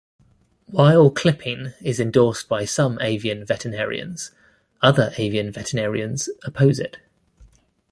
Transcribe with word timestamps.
While 0.65 1.11
clipping 1.11 1.73
is 1.79 1.99
endorsed 1.99 2.49
by 2.49 2.65
some 2.65 2.97
avian 3.01 3.45
veterinarians, 3.45 4.31
other 4.81 5.13
avian 5.17 5.51
veterinarians 5.51 6.27
oppose 6.43 6.79
it. 6.79 6.97